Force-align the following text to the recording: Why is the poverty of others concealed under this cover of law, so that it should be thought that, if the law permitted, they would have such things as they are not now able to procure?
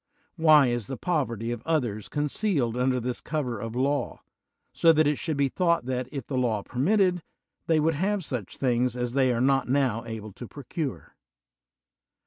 Why 0.35 0.65
is 0.65 0.87
the 0.87 0.97
poverty 0.97 1.51
of 1.51 1.61
others 1.63 2.09
concealed 2.09 2.75
under 2.75 2.99
this 2.99 3.21
cover 3.21 3.59
of 3.59 3.75
law, 3.75 4.21
so 4.73 4.91
that 4.91 5.05
it 5.05 5.19
should 5.19 5.37
be 5.37 5.47
thought 5.47 5.85
that, 5.85 6.09
if 6.11 6.25
the 6.25 6.39
law 6.39 6.63
permitted, 6.63 7.21
they 7.67 7.79
would 7.79 7.93
have 7.93 8.25
such 8.25 8.57
things 8.57 8.97
as 8.97 9.13
they 9.13 9.31
are 9.31 9.39
not 9.41 9.69
now 9.69 10.03
able 10.05 10.31
to 10.33 10.47
procure? 10.47 11.15